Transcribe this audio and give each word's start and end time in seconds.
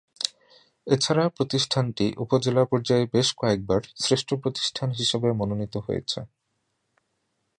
এছাড়া 0.87 1.23
প্রতিষ্ঠানটি 1.29 2.05
উপজেলা 2.17 2.63
পর্যায়ে 2.65 3.05
বেশ 3.13 3.27
কয়েকবার 3.33 3.81
শ্রেষ্ঠ 4.03 4.29
প্রতিষ্ঠান 4.43 4.89
হিসেবে 4.91 5.29
মনোনীত 5.39 5.75
হয়েছে। 5.87 6.19